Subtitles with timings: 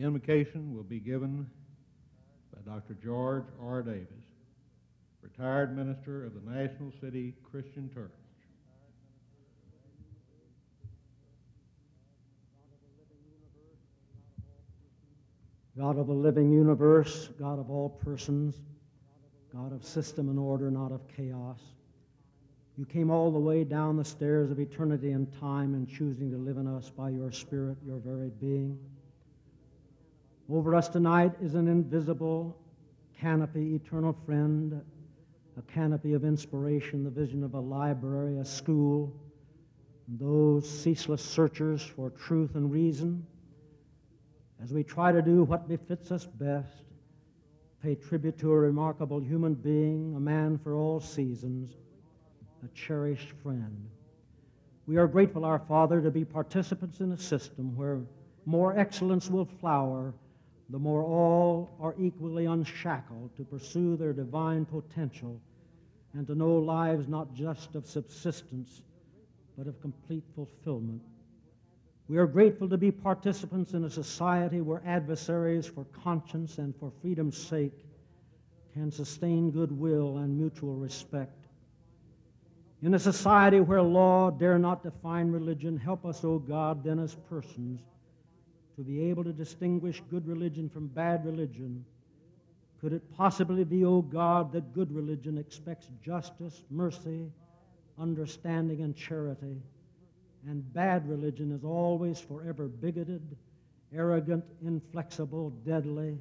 [0.00, 1.46] The invocation will be given
[2.54, 2.94] by Dr.
[3.04, 3.82] George R.
[3.82, 4.06] Davis,
[5.20, 8.10] retired minister of the National City Christian Church.
[15.76, 18.54] God of the living universe, God of all persons,
[19.54, 21.60] God of system and order, not of chaos.
[22.78, 26.38] You came all the way down the stairs of eternity and time and choosing to
[26.38, 28.78] live in us by your Spirit, your very being.
[30.52, 32.56] Over us tonight is an invisible
[33.20, 34.82] canopy, eternal friend,
[35.56, 39.14] a canopy of inspiration, the vision of a library, a school,
[40.08, 43.24] those ceaseless searchers for truth and reason
[44.60, 46.82] as we try to do what befits us best,
[47.80, 51.76] pay tribute to a remarkable human being, a man for all seasons,
[52.64, 53.88] a cherished friend.
[54.86, 58.00] We are grateful, our Father, to be participants in a system where
[58.46, 60.12] more excellence will flower
[60.70, 65.40] the more all are equally unshackled to pursue their divine potential
[66.14, 68.82] and to know lives not just of subsistence,
[69.56, 71.02] but of complete fulfillment.
[72.08, 76.90] We are grateful to be participants in a society where adversaries for conscience and for
[77.00, 77.84] freedom's sake
[78.74, 81.46] can sustain goodwill and mutual respect.
[82.82, 87.14] In a society where law dare not define religion, help us, O God, then as
[87.28, 87.80] persons,
[88.76, 91.84] to be able to distinguish good religion from bad religion.
[92.80, 97.30] Could it possibly be, O God, that good religion expects justice, mercy,
[97.98, 99.60] understanding, and charity?
[100.48, 103.36] and bad religion is always forever bigoted,
[103.94, 106.18] arrogant, inflexible, deadly,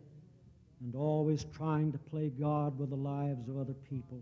[0.81, 4.21] and always trying to play God with the lives of other people.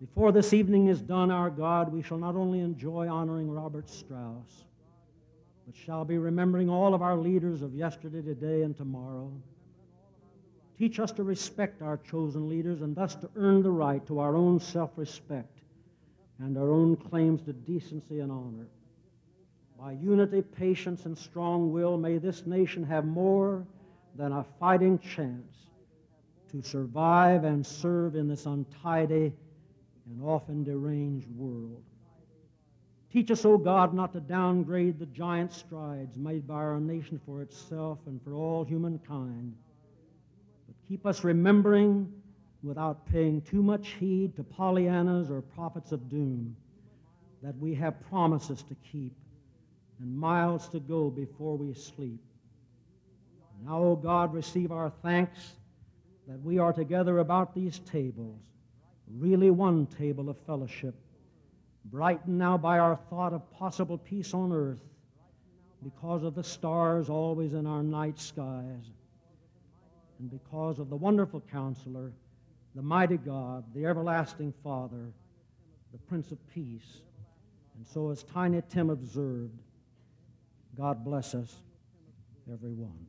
[0.00, 4.64] Before this evening is done, our God, we shall not only enjoy honoring Robert Strauss,
[5.68, 9.30] but shall be remembering all of our leaders of yesterday, today, and tomorrow.
[10.78, 14.34] Teach us to respect our chosen leaders and thus to earn the right to our
[14.34, 15.58] own self respect
[16.38, 18.66] and our own claims to decency and honor.
[19.78, 23.66] By unity, patience, and strong will, may this nation have more
[24.14, 25.66] than a fighting chance
[26.50, 29.34] to survive and serve in this untidy
[30.06, 31.82] and often deranged world.
[33.12, 37.40] Teach us, O God, not to downgrade the giant strides made by our nation for
[37.40, 39.54] itself and for all humankind,
[40.66, 42.12] but keep us remembering
[42.62, 46.54] without paying too much heed to Pollyannas or prophets of doom,
[47.42, 49.14] that we have promises to keep
[50.00, 52.20] and miles to go before we sleep.
[53.64, 55.54] Now, O God, receive our thanks
[56.26, 58.40] that we are together about these tables,
[59.16, 60.94] really one table of fellowship,
[61.84, 64.82] brightened now by our thought of possible peace on earth
[65.82, 68.90] because of the stars always in our night skies,
[70.18, 72.12] and because of the wonderful counselor
[72.78, 75.12] the mighty God, the everlasting Father,
[75.90, 77.02] the Prince of Peace.
[77.76, 79.58] And so, as Tiny Tim observed,
[80.76, 81.56] God bless us,
[82.52, 83.06] everyone.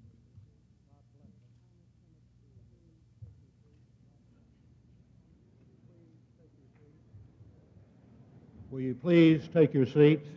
[8.71, 10.27] Will you please take your seats?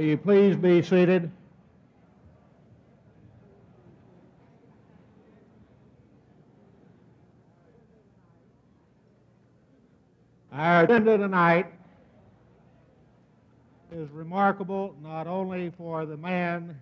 [0.00, 1.30] Will you please be seated?
[10.50, 11.66] Our agenda tonight
[13.92, 16.80] is remarkable not only for the man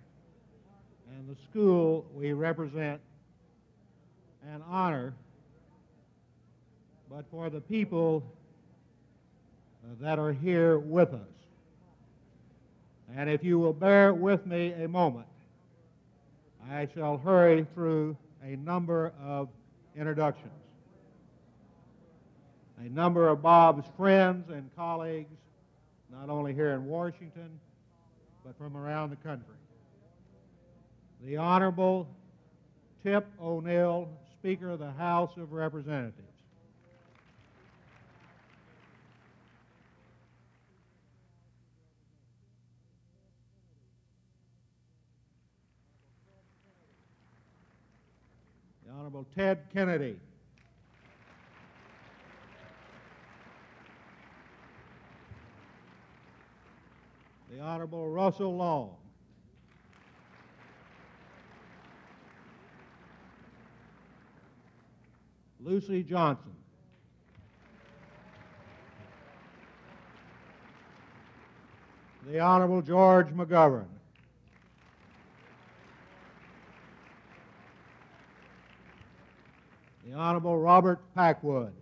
[1.16, 3.00] and the school we represent
[4.48, 5.12] and honor,
[7.10, 8.22] but for the people
[10.00, 11.37] that are here with us.
[13.16, 15.26] And if you will bear with me a moment,
[16.70, 19.48] I shall hurry through a number of
[19.96, 20.52] introductions.
[22.84, 25.34] A number of Bob's friends and colleagues,
[26.12, 27.58] not only here in Washington,
[28.44, 29.56] but from around the country.
[31.24, 32.08] The Honorable
[33.02, 34.08] Tip O'Neill,
[34.38, 36.27] Speaker of the House of Representatives.
[49.08, 50.20] Honorable Ted Kennedy.
[57.50, 58.96] The Honorable Russell Long.
[65.64, 66.52] Luci Johnson.
[72.26, 73.86] The Honorable George McGovern.
[80.18, 81.72] Honorable Robert Packwood.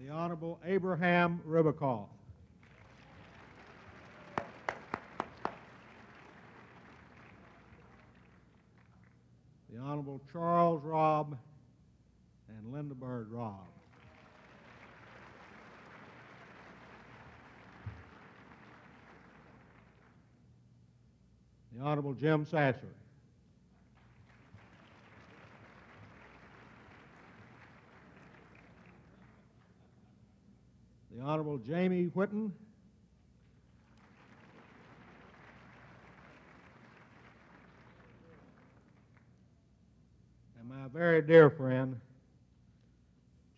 [0.00, 2.08] The Honorable Abraham Ribicoff.
[9.70, 11.36] The Honorable Charles Robb
[12.48, 13.68] and Lynda Bird Robb.
[21.76, 22.80] The Honorable Jim Sasser.
[31.16, 32.50] The Honorable Jamie Whitten.
[40.60, 41.98] And my very dear friend,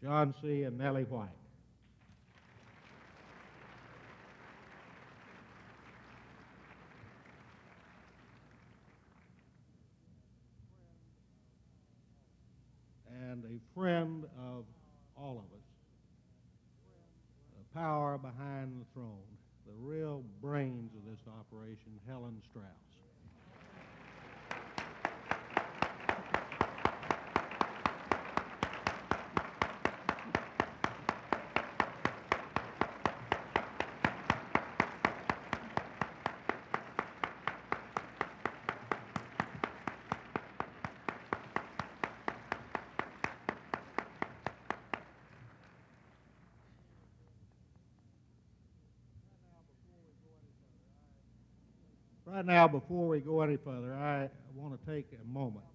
[0.02, 0.62] John C.
[0.62, 1.28] and Nellie White.
[13.34, 14.64] And a friend of
[15.16, 15.66] all of us.
[17.58, 19.26] The power behind the throne,
[19.66, 22.83] the real brains of this operation, Helen Strauss.
[52.34, 55.66] Right now, before we go any further, I want to take a moment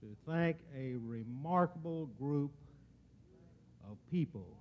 [0.00, 2.50] to thank a remarkable group
[3.88, 4.56] of people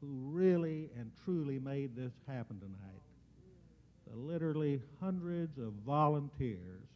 [0.00, 3.02] who really and truly made this happen tonight.
[4.10, 6.88] The literally hundreds of volunteers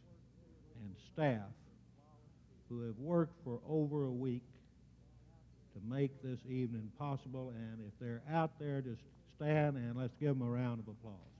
[0.81, 1.53] and staff
[2.69, 4.41] who have worked for over a week
[5.75, 7.53] to make this evening possible.
[7.55, 9.03] And if they're out there, just
[9.35, 11.32] stand and let's give them a round of applause.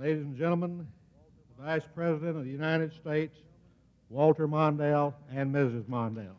[0.00, 0.86] Ladies and gentlemen,
[1.58, 3.36] the Vice President of the United States,
[4.08, 5.84] Walter Mondale, and Mrs.
[5.90, 6.32] Mondale.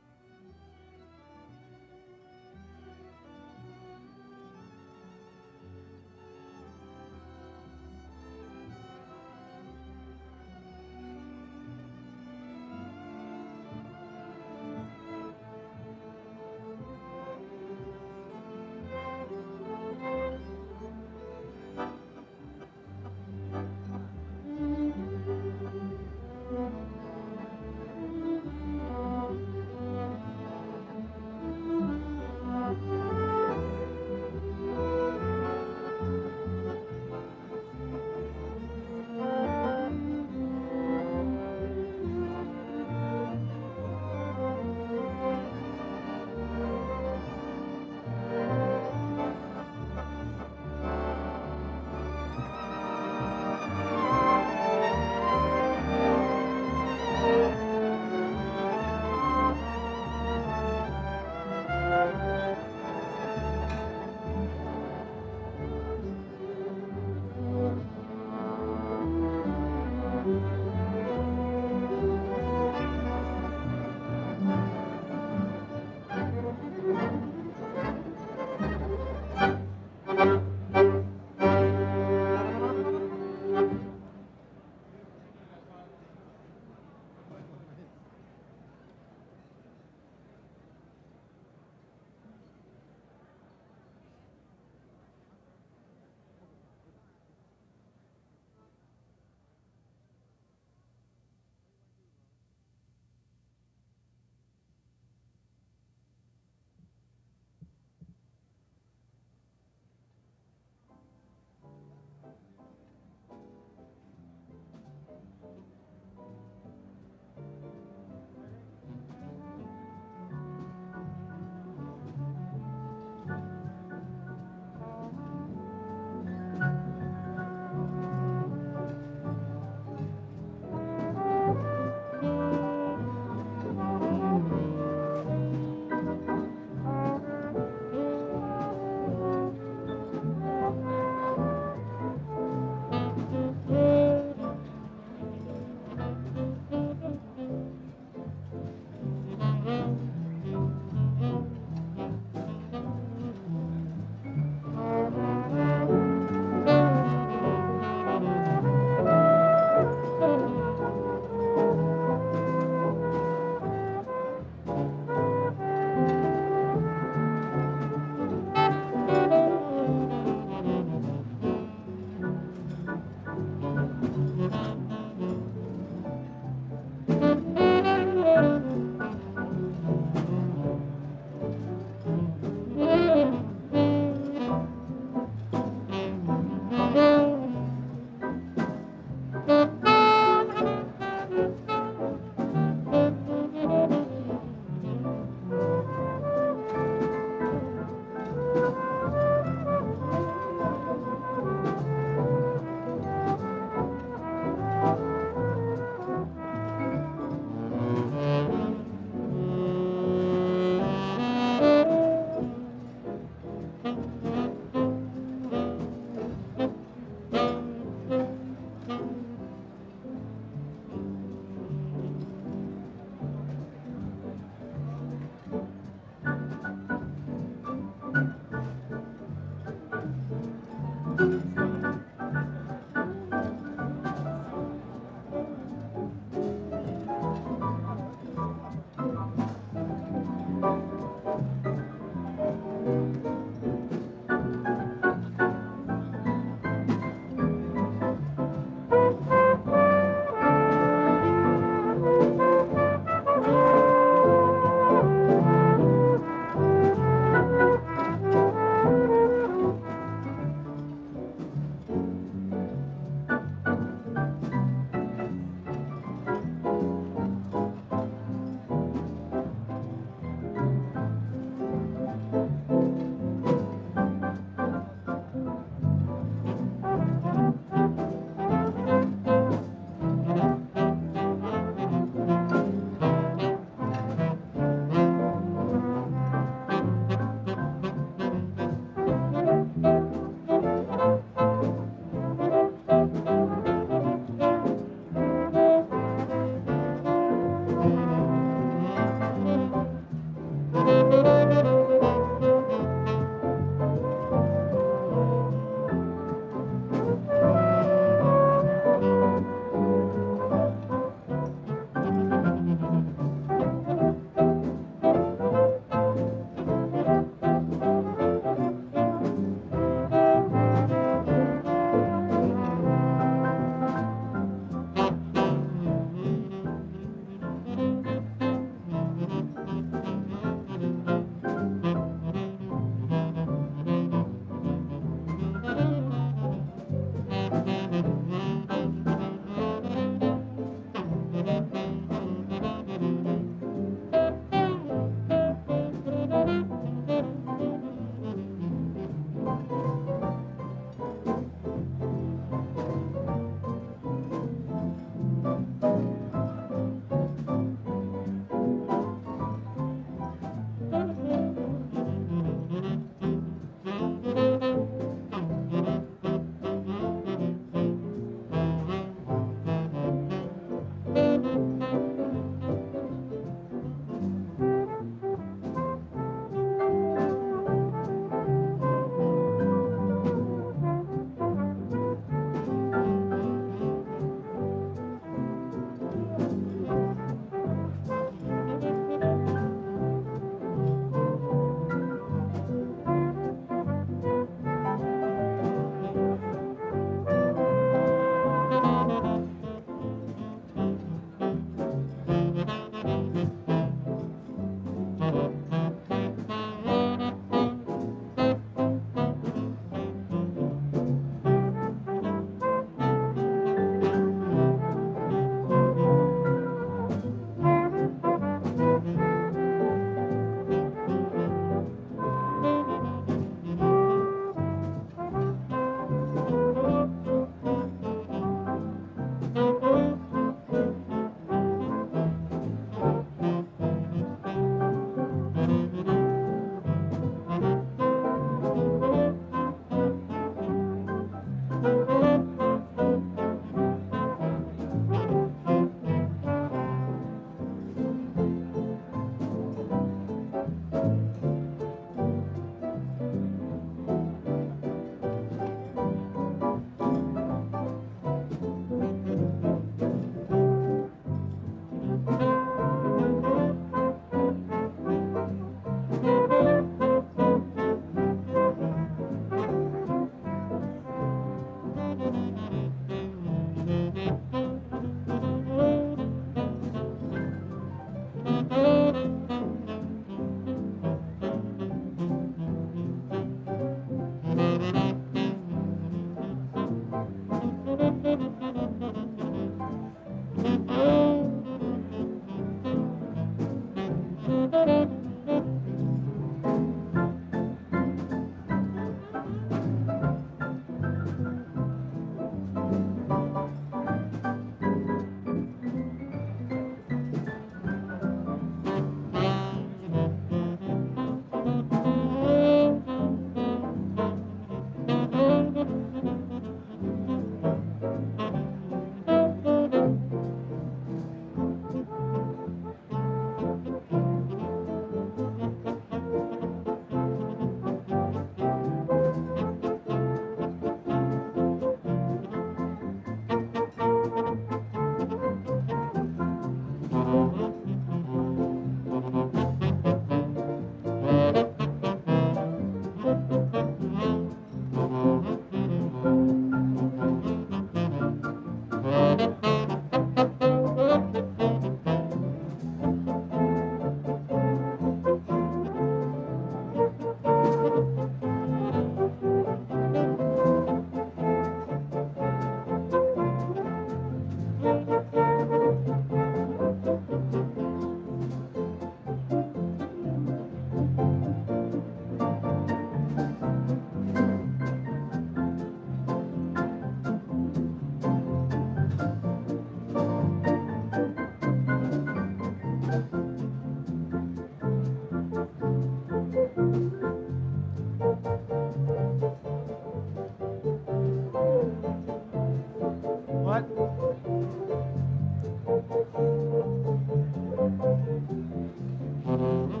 [599.61, 600.00] Mm-hmm.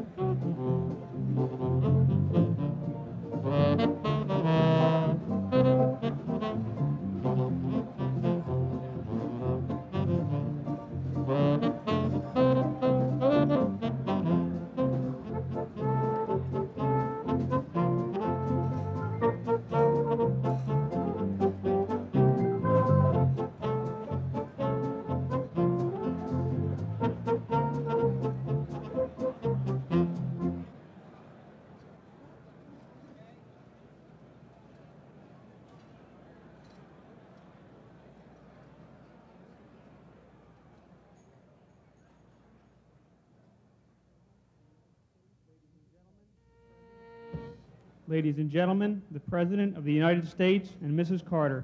[48.11, 51.25] Ladies and gentlemen, the President of the United States and Mrs.
[51.25, 51.63] Carter.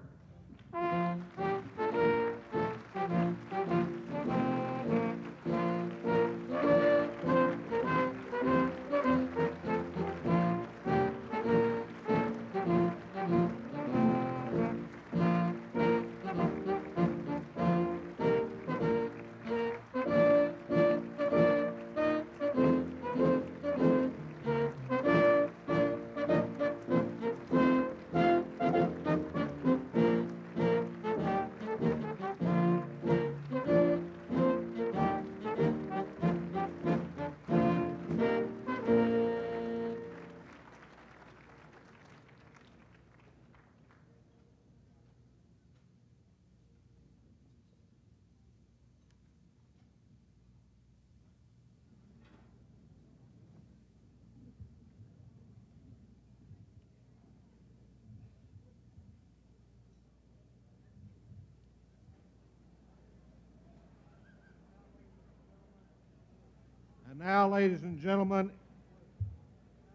[67.18, 68.52] And now, ladies and gentlemen,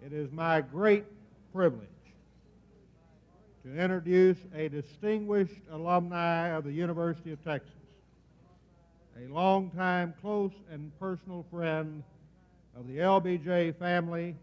[0.04, 1.04] it is my great
[1.52, 1.86] privilege
[3.64, 7.70] to introduce a distinguished alumni of the University of Texas,
[9.16, 12.02] a longtime close and personal friend
[12.76, 14.34] of the LBJ family,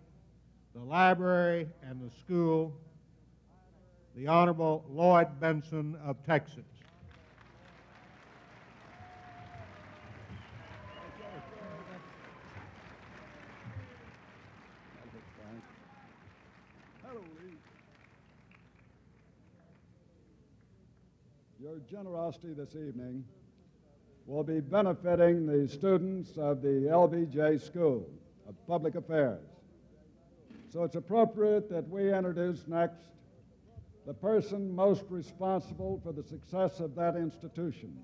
[0.73, 2.73] the library, and the school,
[4.15, 6.78] the Honorable Lloyd Bentsen of Texas.
[21.79, 23.23] Your generosity this evening
[24.25, 28.09] will be benefiting the students of the LBJ School
[28.47, 29.45] of Public Affairs.
[30.73, 33.03] So it's appropriate that we introduce next
[34.05, 37.95] the person most responsible for the success of that institution.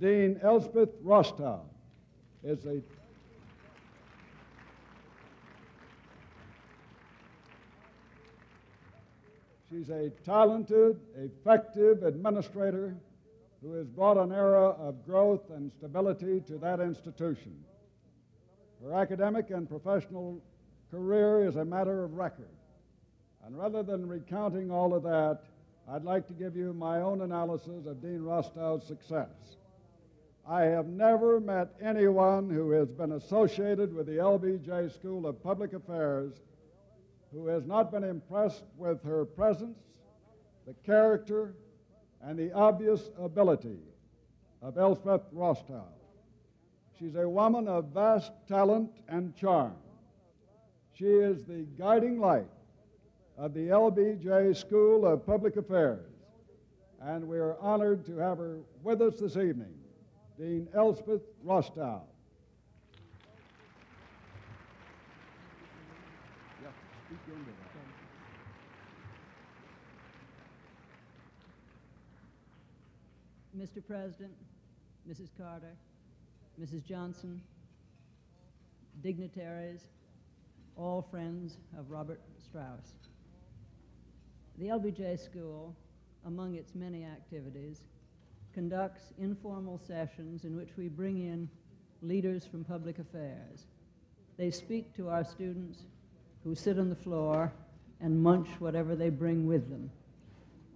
[0.00, 1.60] Dean Elspeth Rostow
[2.42, 2.80] is a
[9.74, 12.94] She's a talented, effective administrator
[13.60, 17.56] who has brought an era of growth and stability to that institution.
[18.84, 20.40] Her academic and professional
[20.92, 22.54] career is a matter of record.
[23.44, 25.40] And rather than recounting all of that,
[25.90, 29.56] I'd like to give you my own analysis of Dean Rostow's success.
[30.48, 35.72] I have never met anyone who has been associated with the LBJ School of Public
[35.72, 36.34] Affairs
[37.34, 39.78] who has not been impressed with her presence,
[40.66, 41.54] the character,
[42.22, 43.78] and the obvious ability
[44.62, 45.84] of Elspeth Rostow.
[46.98, 49.74] She's a woman of vast talent and charm.
[50.94, 52.48] She is the guiding light
[53.36, 56.06] of the LBJ School of Public Affairs,
[57.02, 59.74] and we are honored to have her with us this evening,
[60.38, 62.02] Dean Elspeth Rostow.
[73.56, 73.84] Mr.
[73.86, 74.32] President,
[75.08, 75.28] Mrs.
[75.38, 75.76] Carter,
[76.60, 76.84] Mrs.
[76.84, 77.40] Johnson,
[79.02, 79.82] dignitaries,
[80.76, 82.94] all friends of Robert Strauss.
[84.58, 85.74] The LBJ School,
[86.26, 87.82] among its many activities,
[88.54, 91.48] conducts informal sessions in which we bring in
[92.02, 93.66] leaders from public affairs.
[94.36, 95.78] They speak to our students
[96.42, 97.52] who sit on the floor
[98.00, 99.90] and munch whatever they bring with them.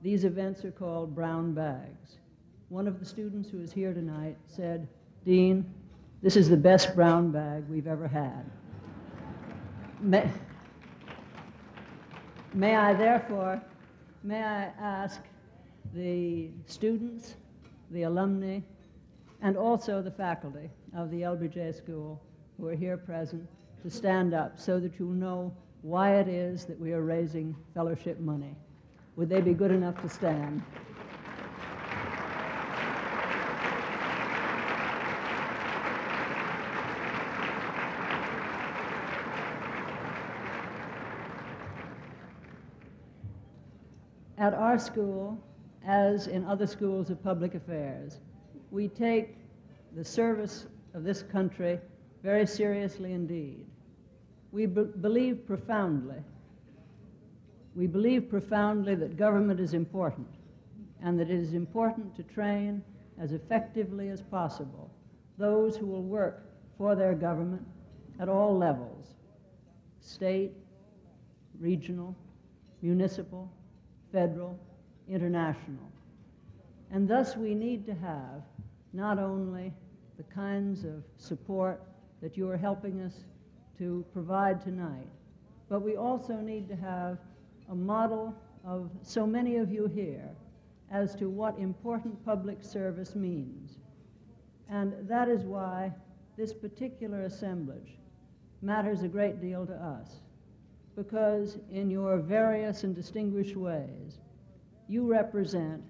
[0.02, 2.18] These events are called brown bags.
[2.68, 4.87] One of the students who is here tonight said,
[5.24, 5.64] Dean,
[6.22, 8.44] this is the best brown bag we've ever had.
[10.00, 10.31] May,
[12.52, 13.62] may I therefore,
[14.22, 15.22] may I ask
[15.94, 17.37] the students,
[17.90, 18.61] the alumni,
[19.40, 22.20] and also the faculty of the LBJ School
[22.59, 23.48] who are here present
[23.83, 28.20] to stand up so that you'll know why it is that we are raising fellowship
[28.20, 28.54] money.
[29.16, 30.62] Would they be good enough to stand?
[44.48, 45.38] At our school,
[45.84, 48.18] as in other schools of public affairs,
[48.70, 49.37] we take
[49.94, 51.78] the service of this country
[52.22, 53.66] very seriously indeed.
[54.50, 56.24] We be- believe profoundly,
[57.74, 60.28] we believe profoundly that government is important
[61.02, 62.82] and that it is important to train
[63.18, 64.90] as effectively as possible
[65.37, 66.42] those who will work
[66.78, 67.68] for their government
[68.18, 69.08] at all levels
[70.00, 70.52] state,
[71.61, 72.16] regional,
[72.80, 73.52] municipal,
[74.12, 74.59] federal,
[75.09, 75.92] international.
[76.90, 78.42] And thus we need to have
[78.92, 79.73] not only
[80.16, 81.83] the kinds of support
[82.23, 83.25] that you are helping us
[83.79, 85.07] to provide tonight,
[85.68, 87.18] but we also need to have
[87.71, 90.29] a model of so many of you here
[90.90, 93.79] as to what important public service means.
[94.71, 95.92] And that is why
[96.37, 97.97] this particular assemblage
[98.62, 100.21] matters a great deal to us,
[100.98, 104.18] because in your various and distinguished ways,
[104.88, 105.80] you represent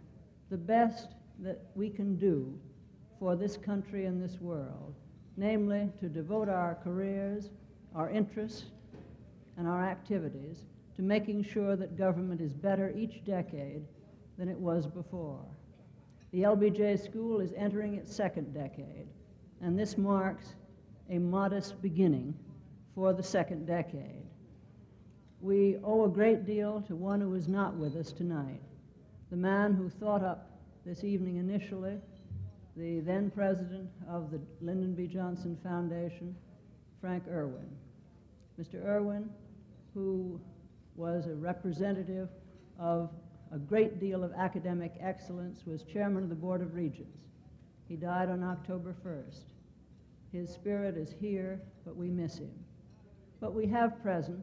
[0.50, 2.58] the best that we can do
[3.18, 4.94] for this country and this world,
[5.38, 7.48] namely to devote our careers,
[7.94, 8.66] our interests,
[9.56, 13.82] and our activities to making sure that government is better each decade
[14.36, 15.42] than it was before.
[16.32, 19.08] The LBJ School is entering its second decade,
[19.62, 20.54] and this marks
[21.08, 22.34] a modest beginning
[22.94, 24.27] for the second decade.
[25.40, 28.60] We owe a great deal to one who is not with us tonight,
[29.30, 30.50] the man who thought up
[30.84, 32.00] this evening initially,
[32.76, 35.06] the then president of the Lyndon B.
[35.06, 36.34] Johnson Foundation,
[37.00, 37.68] Frank Irwin.
[38.60, 38.84] Mr.
[38.84, 39.30] Irwin,
[39.94, 40.40] who
[40.96, 42.28] was a representative
[42.80, 43.10] of
[43.52, 47.28] a great deal of academic excellence, was chairman of the Board of Regents.
[47.88, 49.44] He died on October 1st.
[50.32, 52.52] His spirit is here, but we miss him.
[53.40, 54.40] But we have present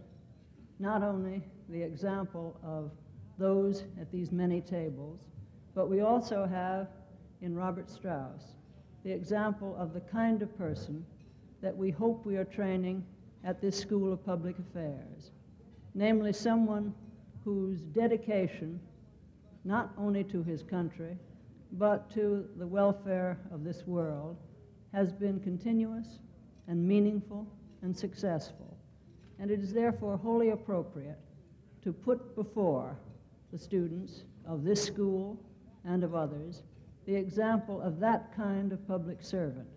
[0.80, 2.92] not only the example of
[3.38, 5.20] those at these many tables,
[5.74, 6.88] but we also have
[7.42, 8.56] in Robert Strauss
[9.04, 11.06] the example of the kind of person
[11.62, 13.06] that we hope we are training
[13.44, 15.32] at this School of Public Affairs,
[15.94, 16.94] namely someone
[17.44, 18.80] whose dedication,
[19.64, 21.18] not only to his country,
[21.74, 24.38] but to the welfare of this world,
[24.94, 26.20] has been continuous
[26.68, 27.46] and meaningful
[27.84, 28.75] and successful.
[29.40, 31.20] And it is therefore wholly appropriate
[31.84, 32.98] to put before
[33.52, 35.40] the students of this school
[35.84, 36.64] and of others
[37.06, 39.68] the example of that kind of public servant.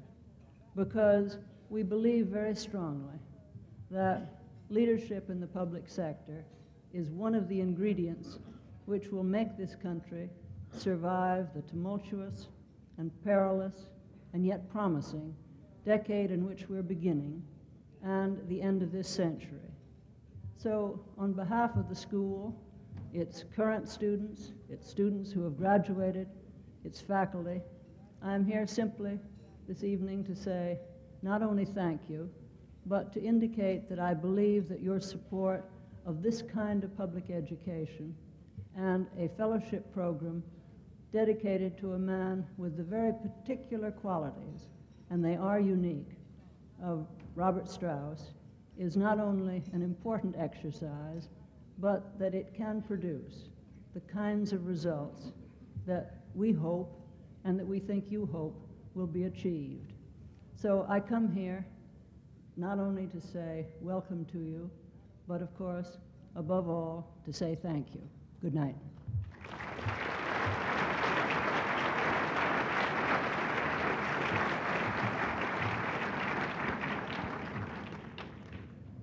[0.74, 3.18] Because we believe very strongly
[3.90, 4.40] that
[4.70, 6.44] leadership in the public sector
[6.92, 8.38] is one of the ingredients
[8.86, 10.30] which will make this country
[10.72, 12.48] survive the tumultuous
[12.96, 13.86] and perilous
[14.32, 15.34] and yet promising
[15.84, 17.42] decade in which we're beginning
[18.04, 19.72] and the end of this century.
[20.56, 22.54] So, on behalf of the school,
[23.12, 26.28] its current students, its students who have graduated,
[26.84, 27.60] its faculty,
[28.22, 29.18] I'm here simply
[29.68, 30.78] this evening to say
[31.22, 32.30] not only thank you,
[32.86, 35.64] but to indicate that I believe that your support
[36.06, 38.14] of this kind of public education
[38.76, 40.42] and a fellowship program
[41.12, 44.68] dedicated to a man with the very particular qualities,
[45.10, 46.10] and they are unique,
[46.82, 47.06] of
[47.38, 48.32] Robert Strauss
[48.76, 51.28] is not only an important exercise,
[51.78, 53.50] but that it can produce
[53.94, 55.30] the kinds of results
[55.86, 57.00] that we hope
[57.44, 58.60] and that we think you hope
[58.96, 59.92] will be achieved.
[60.56, 61.64] So I come here
[62.56, 64.68] not only to say welcome to you,
[65.28, 65.98] but of course,
[66.34, 68.02] above all, to say thank you.
[68.42, 68.74] Good night.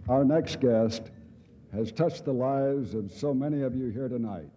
[0.08, 1.02] Our next guest
[1.74, 4.52] has touched the lives of so many of you here tonight.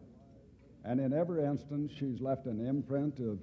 [0.84, 3.38] And in every instance, she's left an imprint of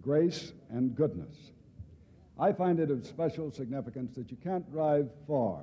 [0.00, 1.52] grace and goodness.
[2.38, 5.60] I find it of special significance that you can't drive far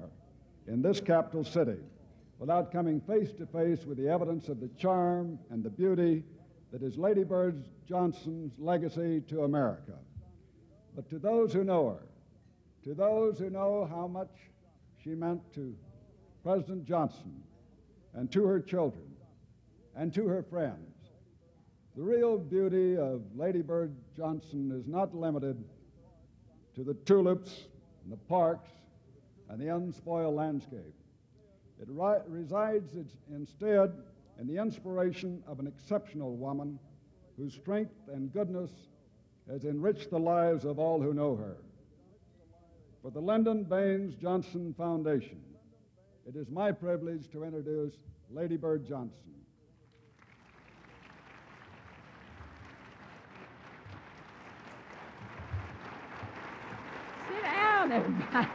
[0.68, 1.80] in this capital city
[2.38, 6.24] without coming face to face with the evidence of the charm and the beauty
[6.72, 9.94] that is Lady Bird Johnson's legacy to America.
[10.96, 12.08] But to those who know her,
[12.84, 14.30] to those who know how much
[15.10, 15.76] she meant to
[16.44, 17.42] President Johnson
[18.14, 19.08] and to her children
[19.96, 20.96] and to her friends,
[21.96, 25.64] the real beauty of Lady Bird Johnson is not limited
[26.76, 27.66] to the tulips
[28.04, 28.70] and the parks
[29.50, 30.94] and the unspoiled landscape.
[31.82, 32.96] It ri- resides
[33.34, 33.92] instead
[34.40, 36.78] in the inspiration of an exceptional woman
[37.36, 38.70] whose strength and goodness
[39.50, 41.58] has enriched the lives of all who know her.
[43.02, 45.42] For the Lyndon Baines Johnson Foundation,
[46.28, 47.94] it is my privilege to introduce
[48.30, 49.14] Lady Bird Johnson.
[57.30, 58.48] Sit down, everybody.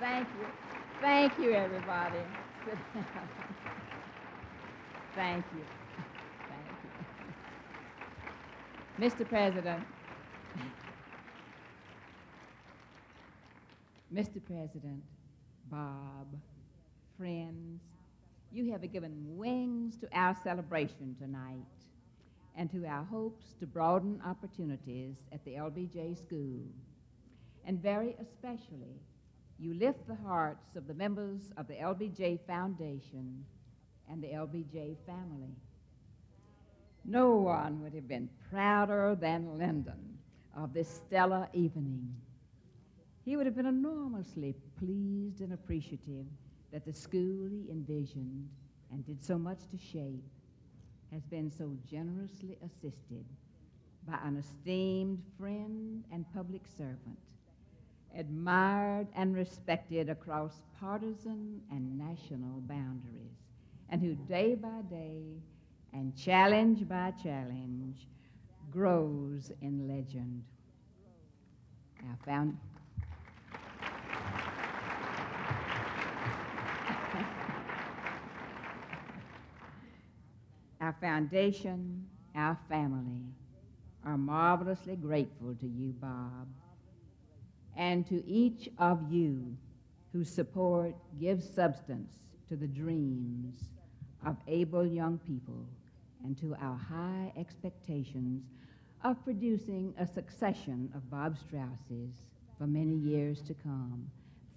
[0.00, 0.46] Thank you.
[1.00, 2.18] Thank you, everybody.
[2.64, 3.04] Sit down.
[5.14, 5.64] Thank you.
[8.98, 9.24] Thank you.
[9.24, 9.28] Mr.
[9.28, 9.84] President,
[14.12, 14.44] Mr.
[14.44, 15.02] President,
[15.70, 16.26] Bob,
[17.16, 17.80] friends,
[18.50, 21.64] you have given wings to our celebration tonight
[22.56, 26.60] and to our hopes to broaden opportunities at the LBJ School.
[27.64, 29.00] And very especially,
[29.58, 33.44] you lift the hearts of the members of the LBJ Foundation
[34.10, 35.56] and the LBJ family.
[37.04, 40.18] No one would have been prouder than Lyndon
[40.54, 42.14] of this stellar evening.
[43.24, 46.26] He would have been enormously pleased and appreciative
[46.72, 48.48] that the school he envisioned
[48.90, 50.24] and did so much to shape
[51.12, 53.24] has been so generously assisted
[54.08, 57.18] by an esteemed friend and public servant,
[58.18, 63.38] admired and respected across partisan and national boundaries,
[63.90, 65.22] and who day by day
[65.92, 68.08] and challenge by challenge
[68.70, 70.42] grows in legend.
[72.08, 72.58] Our found
[80.82, 83.22] our foundation, our family
[84.04, 86.48] are marvelously grateful to you, Bob,
[87.76, 89.56] and to each of you
[90.12, 92.10] whose support gives substance
[92.48, 93.54] to the dreams
[94.26, 95.64] of able young people
[96.24, 98.42] and to our high expectations
[99.04, 102.10] of producing a succession of Bob Strausses
[102.58, 104.06] for many years to come.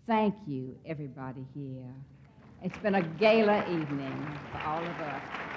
[0.08, 1.94] Thank you, everybody here.
[2.64, 5.55] It's been a gala evening for all of us.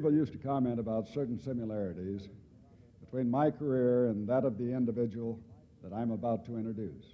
[0.00, 2.26] People used to comment about certain similarities
[3.04, 5.38] between my career and that of the individual
[5.84, 7.04] that I'm about to introduce.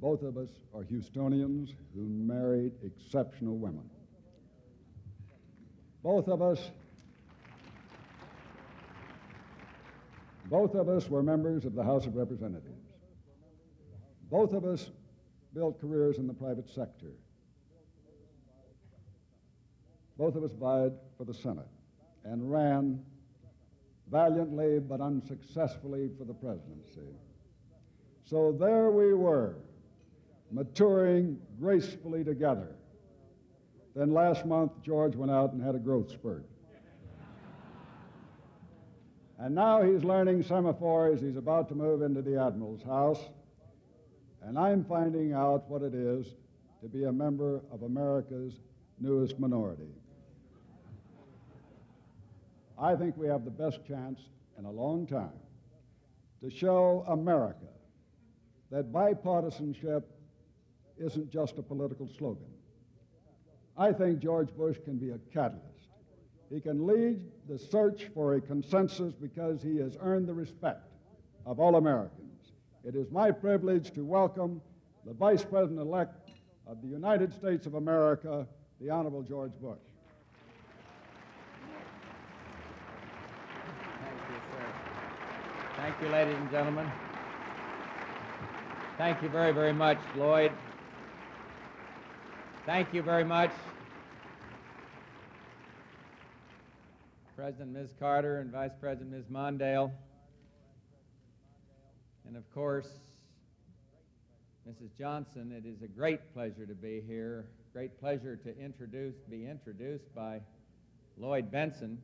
[0.00, 3.84] Both of us are Houstonians who married exceptional women.
[6.02, 6.70] Both of us
[10.48, 12.88] both of us were members of the House of Representatives.
[14.30, 14.88] Both of us
[15.52, 17.12] built careers in the private sector.
[20.18, 21.68] Both of us vied for the Senate
[22.24, 23.00] and ran
[24.10, 27.14] valiantly but unsuccessfully for the presidency.
[28.24, 29.56] So there we were,
[30.50, 32.68] maturing gracefully together.
[33.94, 36.46] Then last month, George went out and had a growth spurt.
[39.38, 41.20] And now he's learning semaphores.
[41.20, 43.20] He's about to move into the Admiral's house.
[44.42, 46.34] And I'm finding out what it is
[46.82, 48.60] to be a member of America's
[49.00, 49.90] newest minority.
[52.78, 54.20] I think we have the best chance
[54.58, 55.38] in a long time
[56.42, 57.66] to show America
[58.70, 60.02] that bipartisanship
[60.98, 62.46] isn't just a political slogan.
[63.76, 65.88] I think George Bush can be a catalyst.
[66.50, 70.92] He can lead the search for a consensus because he has earned the respect
[71.46, 72.52] of all Americans.
[72.84, 74.60] It is my privilege to welcome
[75.04, 76.30] the Vice President elect
[76.66, 78.46] of the United States of America,
[78.80, 79.78] the Honorable George Bush.
[84.00, 85.73] Thank you, sir.
[85.84, 86.90] Thank you, ladies and gentlemen.
[88.96, 90.50] Thank you very, very much, Lloyd.
[92.64, 93.50] Thank you very much,
[97.36, 97.90] President Ms.
[98.00, 99.26] Carter and Vice President Ms.
[99.30, 99.90] Mondale.
[102.26, 102.88] And of course,
[104.66, 104.88] Mrs.
[104.98, 107.44] Johnson, it is a great pleasure to be here.
[107.74, 110.40] Great pleasure to introduce, be introduced by
[111.18, 111.98] Lloyd Bentsen,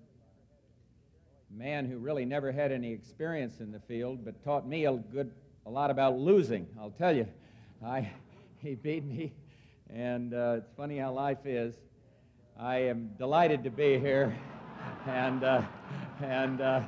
[1.57, 5.31] man who really never had any experience in the field, but taught me a good,
[5.67, 6.67] a lot about losing.
[6.79, 7.27] I'll tell you,
[7.85, 8.11] I,
[8.63, 9.33] he beat me,
[9.93, 11.75] and uh, it's funny how life is.
[12.59, 14.37] I am delighted to be here,
[15.07, 15.63] and uh,
[16.23, 16.83] and uh,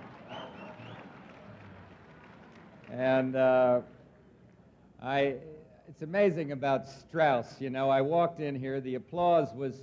[2.90, 3.80] and uh,
[5.02, 5.36] I.
[5.88, 7.60] It's amazing about Strauss.
[7.60, 8.80] You know, I walked in here.
[8.80, 9.74] The applause was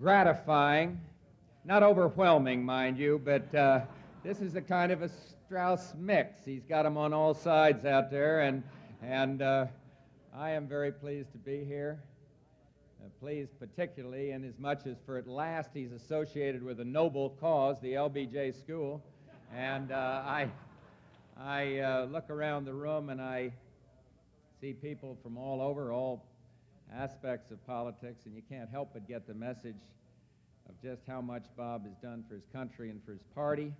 [0.00, 1.00] gratifying,
[1.66, 3.80] not overwhelming, mind you, but uh,
[4.22, 5.10] this is a kind of a
[5.46, 6.44] Strauss mix.
[6.44, 8.62] He's got them on all sides out there, and
[9.02, 9.66] and uh,
[10.32, 11.98] I am very pleased to be here.
[13.04, 17.30] Uh, pleased particularly in as much as for at last he's associated with a noble
[17.40, 19.02] cause, the LBJ School,
[19.52, 20.48] and uh, I
[21.36, 23.52] I uh, look around the room and I
[24.60, 26.24] see people from all over, all
[26.94, 29.74] aspects of politics, and you can't help but get the message
[30.68, 33.72] of just how much Bob has done for his country and for his party.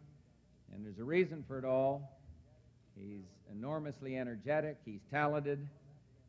[0.72, 2.18] And there's a reason for it all.
[2.98, 5.68] He's enormously energetic, he's talented,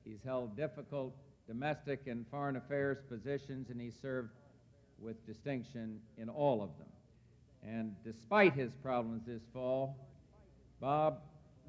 [0.07, 1.13] He's held difficult
[1.47, 4.29] domestic and foreign affairs positions, and he served
[4.99, 6.87] with distinction in all of them.
[7.61, 9.97] And despite his problems this fall,
[10.79, 11.19] Bob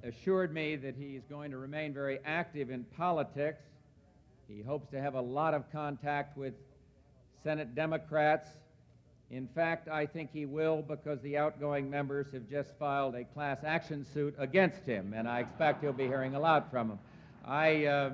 [0.04, 3.64] assured me that he's going to remain very active in politics.
[4.46, 6.54] He hopes to have a lot of contact with
[7.42, 8.48] Senate Democrats.
[9.30, 13.58] In fact, I think he will because the outgoing members have just filed a class
[13.62, 16.98] action suit against him, and I expect he'll be hearing a lot from him.
[17.44, 18.10] I, uh,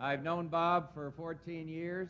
[0.00, 2.08] I've known Bob for 14 years,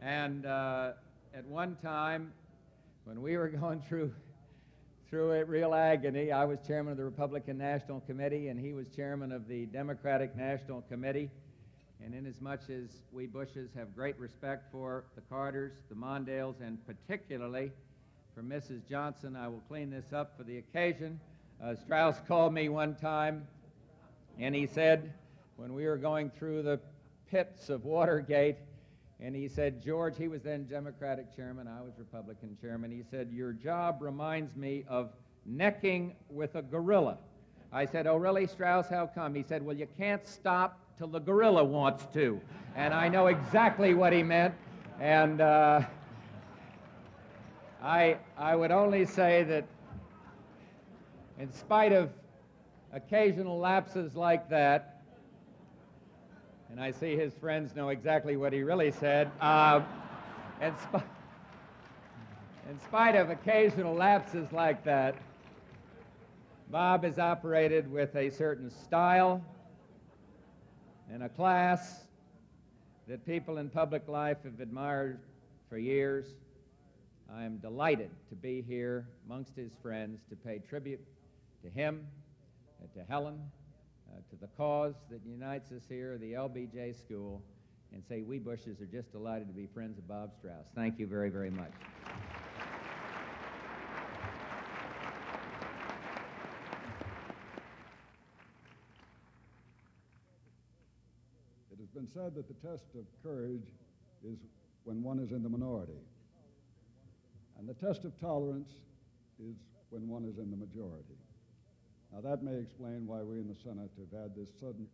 [0.00, 0.92] and uh,
[1.34, 2.32] at one time,
[3.04, 4.12] when we were going through
[5.08, 8.86] through a real agony, I was chairman of the Republican National Committee, and he was
[8.94, 11.30] chairman of the Democratic National Committee.
[12.04, 17.72] And inasmuch as we Bushes have great respect for the Carters, the Mondales, and particularly
[18.34, 18.88] for Mrs.
[18.88, 21.20] Johnson, I will clean this up for the occasion.
[21.62, 23.46] Uh, Strauss called me one time,
[24.38, 25.12] and he said,
[25.56, 26.80] when we were going through the
[27.30, 28.56] pits of Watergate,
[29.20, 32.90] and he said, George, he was then Democratic chairman, I was Republican chairman.
[32.90, 35.12] He said, Your job reminds me of
[35.44, 37.18] necking with a gorilla.
[37.70, 38.88] I said, Oh, really, Strauss?
[38.88, 39.34] How come?
[39.34, 42.38] He said, Well, you can't stop till the gorilla wants to.
[42.76, 44.54] And I know exactly what he meant.
[45.00, 45.80] And uh,
[47.82, 49.64] I, I would only say that,
[51.38, 52.10] in spite of
[52.92, 55.00] occasional lapses like that,
[56.68, 59.30] and I see his friends know exactly what he really said.
[59.40, 59.80] Uh,
[60.60, 61.08] in, sp-
[62.68, 65.14] in spite of occasional lapses like that,
[66.70, 69.42] Bob has operated with a certain style
[71.12, 72.04] and a class
[73.08, 75.18] that people in public life have admired
[75.68, 76.26] for years.
[77.34, 81.00] I am delighted to be here amongst his friends to pay tribute
[81.64, 82.06] to him,
[82.80, 83.38] and to Helen,
[84.10, 87.42] uh, to the cause that unites us here, the LBJ School,
[87.92, 90.66] and say we Bushes are just delighted to be friends of Bob Strauss.
[90.74, 91.72] Thank you very, very much.
[102.00, 103.66] Been said that the test of courage
[104.24, 104.38] is
[104.84, 106.00] when one is in the minority.
[107.58, 108.70] And the test of tolerance
[109.38, 109.54] is
[109.90, 111.18] when one is in the majority.
[112.10, 114.86] Now, that may explain why we in the Senate have had this sudden,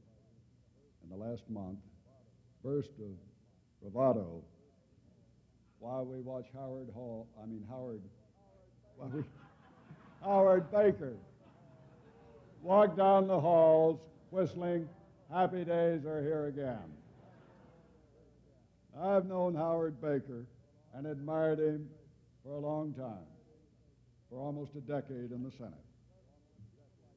[1.04, 1.78] in the last month,
[2.64, 3.14] burst of
[3.80, 4.42] bravado
[5.78, 8.00] while we watch Howard Hall, I mean, Howard,
[8.96, 9.22] while we,
[10.24, 11.12] Howard Baker
[12.62, 14.00] walk down the halls
[14.30, 14.88] whistling,
[15.32, 16.92] Happy Days Are Here Again.
[19.02, 20.46] I've known Howard Baker
[20.94, 21.88] and admired him
[22.44, 23.26] for a long time,
[24.30, 25.74] for almost a decade in the Senate.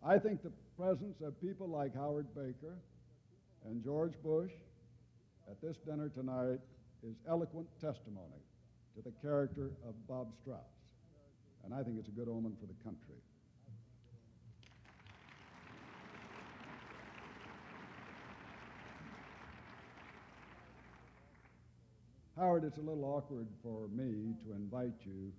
[0.03, 2.73] I think the presence of people like Howard Baker
[3.65, 4.51] and George Bush
[5.47, 6.59] at this dinner tonight
[7.07, 8.41] is eloquent testimony
[8.95, 10.57] to the character of Bob Strauss.
[11.63, 13.21] And I think it's a good omen for the country.
[22.39, 25.33] Howard, it's a little awkward for me to invite you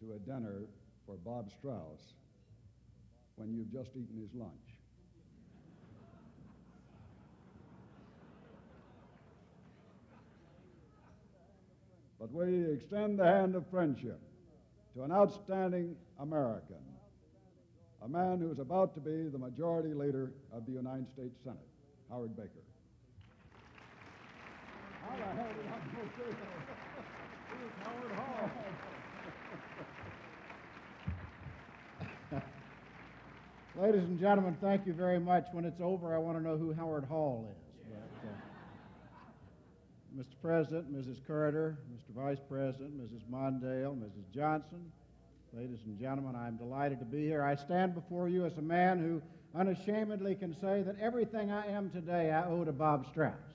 [0.00, 0.62] to a dinner
[1.06, 2.00] for Bob Strauss
[3.36, 4.50] when you've just eaten his lunch.
[12.18, 14.18] But we extend the hand of friendship
[14.96, 16.82] to an outstanding American,
[18.04, 21.68] a man who is about to be the majority leader of the United States Senate,
[22.10, 22.71] Howard Baker.
[25.08, 26.42] How the hell did I that?
[27.48, 28.50] Here's Howard Hall.
[33.74, 35.46] Ladies and gentlemen, thank you very much.
[35.52, 37.56] When it's over, I want to know who Howard Hall is.
[37.90, 40.36] But, uh, Mr.
[40.42, 41.26] President, Mrs.
[41.26, 42.14] Carter, Mr.
[42.14, 43.22] Vice President, Mrs.
[43.30, 44.30] Mondale, Mrs.
[44.34, 44.92] Johnson,
[45.52, 47.42] ladies and gentlemen, I'm delighted to be here.
[47.42, 49.22] I stand before you as a man who
[49.58, 53.51] unashamedly can say that everything I am today I owe to Bob Strauss.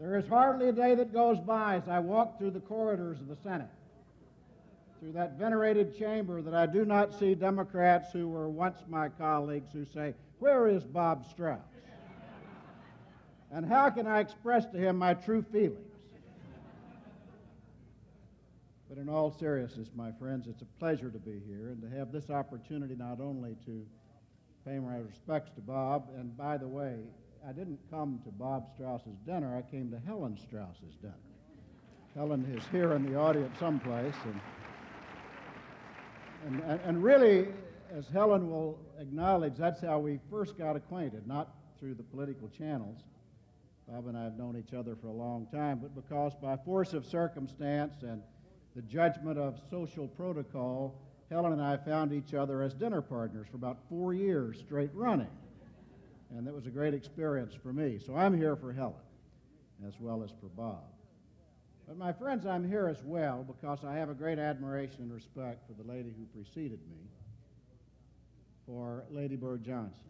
[0.00, 3.28] There is hardly a day that goes by as I walk through the corridors of
[3.28, 3.68] the Senate,
[4.98, 9.70] through that venerated chamber, that I do not see Democrats who were once my colleagues
[9.74, 11.60] who say, Where is Bob Strauss?
[13.52, 15.92] And how can I express to him my true feelings?
[18.88, 22.10] But in all seriousness, my friends, it's a pleasure to be here and to have
[22.10, 23.86] this opportunity not only to
[24.64, 27.00] pay my respects to Bob, and by the way,
[27.46, 31.14] I didn't come to Bob Strauss's dinner, I came to Helen Strauss's dinner.
[32.14, 34.14] Helen is here in the audience someplace.
[36.46, 37.48] And, and, and, really,
[37.96, 42.98] as Helen will acknowledge, that's how we first got acquainted, not through the political channels.
[43.88, 46.92] Bob and I have known each other for a long time, but because by force
[46.92, 48.22] of circumstance and
[48.76, 50.94] the judgment of social protocol,
[51.30, 55.30] Helen and I found each other as dinner partners for about four years straight running.
[56.36, 57.98] And that was a great experience for me.
[58.04, 58.94] So I'm here for Helen
[59.86, 60.84] as well as for Bob.
[61.88, 65.66] But my friends, I'm here as well because I have a great admiration and respect
[65.66, 66.98] for the lady who preceded me,
[68.66, 70.04] for Lady Bird Johnson.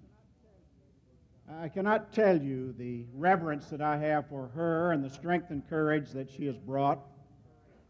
[1.58, 5.66] I cannot tell you the reverence that I have for her and the strength and
[5.68, 7.00] courage that she has brought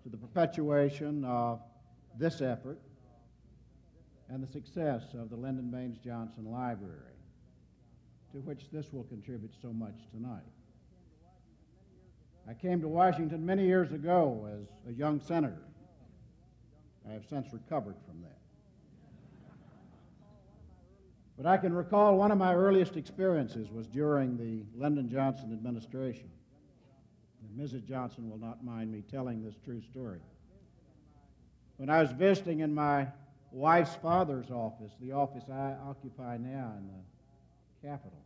[0.02, 1.60] to the perpetuation of
[2.18, 2.78] this effort
[4.28, 7.16] and the success of the Lyndon Baines Johnson Library,
[8.32, 10.42] to which this will contribute so much tonight.
[12.48, 15.62] I came to Washington many years ago as a young senator.
[17.08, 18.38] I have since recovered from that.
[21.36, 26.30] But I can recall one of my earliest experiences was during the Lyndon Johnson administration.
[27.42, 27.86] And Mrs.
[27.86, 30.20] Johnson will not mind me telling this true story.
[31.78, 33.08] When I was visiting in my
[33.52, 38.19] wife's father's office, the office I occupy now in the Capitol,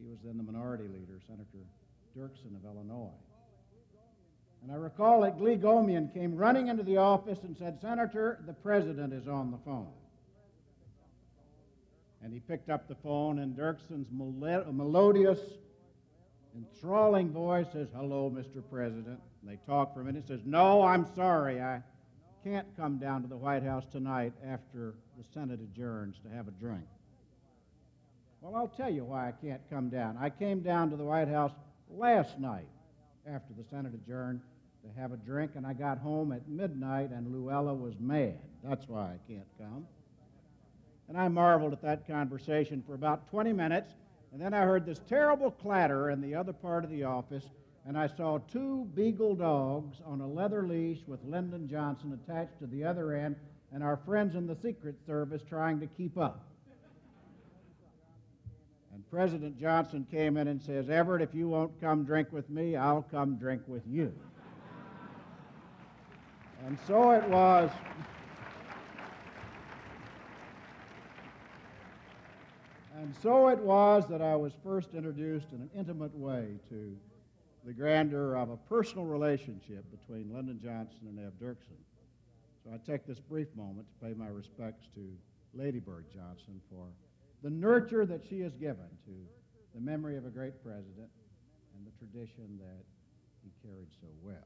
[0.00, 1.66] he was then the minority leader, Senator
[2.16, 3.10] Dirksen of Illinois.
[4.62, 8.52] And I recall that Glee Gomien came running into the office and said, Senator, the
[8.52, 9.92] president is on the phone.
[12.22, 15.38] And he picked up the phone, and Dirksen's melodious,
[16.56, 18.62] enthralling voice says, Hello, Mr.
[18.68, 19.20] President.
[19.40, 20.24] And they talk for a minute.
[20.26, 21.60] He says, No, I'm sorry.
[21.60, 21.80] I
[22.42, 26.52] can't come down to the White House tonight after the Senate adjourns to have a
[26.52, 26.84] drink.
[28.40, 30.16] Well, I'll tell you why I can't come down.
[30.16, 31.52] I came down to the White House
[31.90, 32.68] last night
[33.26, 34.40] after the Senate adjourned
[34.84, 38.38] to have a drink, and I got home at midnight, and Louella was mad.
[38.62, 39.86] That's why I can't come.
[41.08, 43.92] And I marveled at that conversation for about 20 minutes,
[44.32, 47.44] and then I heard this terrible clatter in the other part of the office,
[47.86, 52.66] and I saw two beagle dogs on a leather leash with Lyndon Johnson attached to
[52.66, 53.34] the other end,
[53.72, 56.44] and our friends in the Secret Service trying to keep up.
[59.10, 63.06] President Johnson came in and says, Everett, if you won't come drink with me, I'll
[63.10, 64.12] come drink with you.
[66.66, 67.70] and so it was.
[72.96, 76.96] And so it was that I was first introduced in an intimate way to
[77.64, 81.78] the grandeur of a personal relationship between Lyndon Johnson and Ev Dirksen.
[82.64, 85.00] So I take this brief moment to pay my respects to
[85.54, 86.86] Lady Bird Johnson for
[87.42, 89.12] the nurture that she has given to
[89.74, 91.08] the memory of a great president
[91.76, 92.84] and the tradition that
[93.42, 94.36] he carried so well.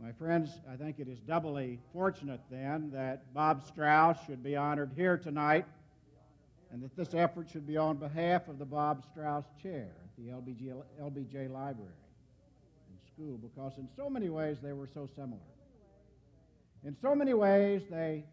[0.00, 4.90] My friends, I think it is doubly fortunate then that Bob Strauss should be honored
[4.96, 5.64] here tonight
[6.72, 10.30] and that this effort should be on behalf of the Bob Strauss Chair at the
[10.30, 11.92] LBJ, LBJ Library
[12.88, 15.38] and School because in so many ways they were so similar.
[16.84, 18.24] In so many ways they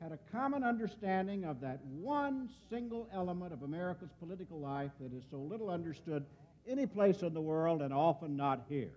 [0.00, 5.24] had a common understanding of that one single element of America's political life that is
[5.30, 6.24] so little understood
[6.68, 8.92] any place in the world and often not here.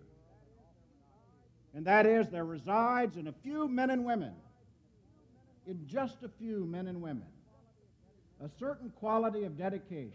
[1.73, 4.33] And that is, there resides in a few men and women,
[5.67, 7.27] in just a few men and women,
[8.43, 10.13] a certain quality of dedication,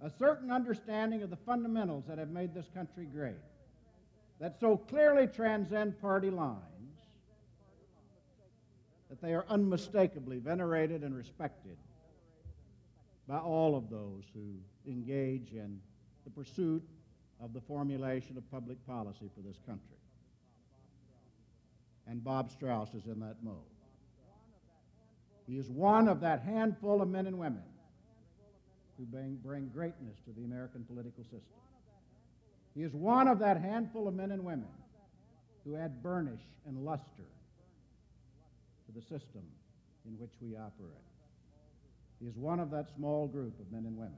[0.00, 3.34] a certain understanding of the fundamentals that have made this country great,
[4.40, 6.58] that so clearly transcend party lines,
[9.22, 11.76] they are unmistakably venerated and respected
[13.28, 14.56] by all of those who
[14.86, 15.80] engage in
[16.24, 16.82] the pursuit
[17.40, 19.96] of the formulation of public policy for this country.
[22.08, 23.54] And Bob Strauss is in that mode.
[25.46, 27.62] He is one of that handful of men and women
[28.98, 31.40] who bring, bring greatness to the American political system.
[32.74, 34.68] He is one of that handful of men and women
[35.64, 37.26] who add burnish and luster
[38.94, 39.42] the system
[40.06, 40.92] in which we operate.
[42.20, 44.14] He is one of that small group of men and women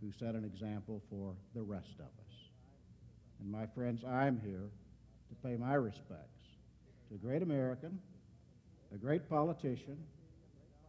[0.00, 2.34] who set an example for the rest of us.
[3.40, 4.70] And my friends, I'm here
[5.28, 6.44] to pay my respects
[7.08, 7.98] to a great American,
[8.94, 9.96] a great politician,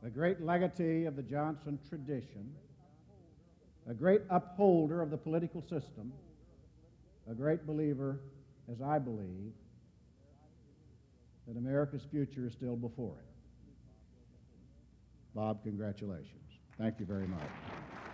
[0.06, 2.54] a great legatee of the Johnson tradition,
[3.90, 6.12] a great upholder of the political system,
[7.30, 8.20] a great believer,
[8.72, 9.54] as I believe,
[11.48, 13.26] that America's future is still before it.
[15.34, 16.30] Bob, congratulations.
[16.78, 18.05] Thank you very much.